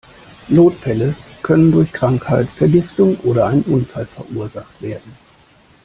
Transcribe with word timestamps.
Notfälle 0.47 1.13
können 1.43 1.71
durch 1.71 1.91
Krankheit, 1.91 2.47
Vergiftung 2.49 3.17
oder 3.19 3.45
einen 3.45 3.61
Unfall 3.61 4.07
verursacht 4.07 4.81
werden. 4.81 5.15